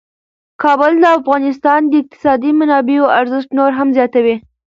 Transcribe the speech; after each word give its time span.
کابل 0.61 0.91
د 0.99 1.05
افغانستان 1.17 1.79
د 1.87 1.93
اقتصادي 2.01 2.51
منابعو 2.59 3.11
ارزښت 3.19 3.49
نور 3.57 3.71
هم 3.79 3.87
زیاتوي. 3.97 4.35